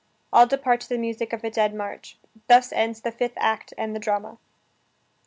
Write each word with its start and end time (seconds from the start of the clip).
All 0.33 0.47
depart 0.47 0.81
to 0.81 0.89
the 0.89 0.97
music 0.97 1.31
of 1.31 1.43
a 1.43 1.51
dead 1.51 1.75
march. 1.75 2.17
Thus 2.47 2.73
ends 2.73 3.01
the 3.01 3.11
fifth 3.11 3.37
act 3.37 3.71
and 3.77 3.95
the 3.95 3.99
drama. 3.99 4.39